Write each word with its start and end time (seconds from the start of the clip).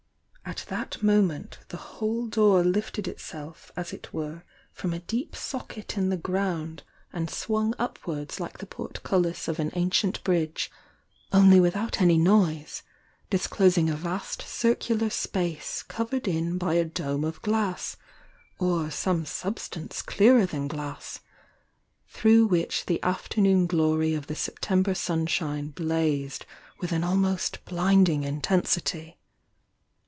At 0.43 0.65
that 0.67 1.01
moment 1.01 1.59
the 1.69 1.77
whole 1.77 2.27
door 2.27 2.61
lifted 2.61 3.07
itself 3.07 3.71
as 3.77 3.93
it 3.93 4.11
were 4.11 4.43
from 4.73 4.91
a 4.93 4.99
deep 4.99 5.33
socket 5.33 5.97
in 5.97 6.09
the 6.09 6.17
ground 6.17 6.83
and 7.13 7.29
awung 7.29 7.71
\W 7.77 7.77
182 7.77 7.77
THE 7.77 7.77
YOUNG 7.77 7.77
DIANA 7.77 7.85
upwards 8.31 8.39
like 8.41 8.57
the 8.57 8.65
portcullis 8.65 9.47
of 9.47 9.59
an 9.61 9.71
ancient 9.75 10.21
bridge, 10.25 10.69
only 11.31 11.61
without 11.61 12.01
any 12.01 12.17
noise, 12.17 12.83
disclosing 13.29 13.89
a 13.89 13.95
vast 13.95 14.41
circular 14.41 15.09
space 15.09 15.83
covered 15.83 16.27
in 16.27 16.57
by 16.57 16.73
a 16.73 16.83
dome 16.83 17.23
of 17.23 17.41
glass, 17.41 17.95
or 18.59 18.91
some 18.91 19.25
sub 19.25 19.57
stance 19.57 20.01
clearer 20.01 20.45
than 20.45 20.67
glass, 20.67 21.21
through 22.09 22.45
which 22.45 22.87
the 22.87 23.01
after 23.03 23.39
noon 23.39 23.67
glory 23.67 24.13
of 24.13 24.27
the 24.27 24.33
Septei. 24.33 24.83
ber 24.83 24.95
sunshine 24.95 25.69
blazed 25.69 26.45
with 26.81 26.91
an 26.91 27.03
tdmost 27.03 27.59
blinding 27.63 28.23
intensity. 28.23 29.17